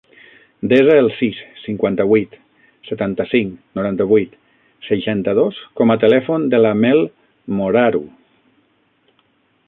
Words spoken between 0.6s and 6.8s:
Desa el sis, cinquanta-vuit, setanta-cinc, noranta-vuit, seixanta-dos com a telèfon de la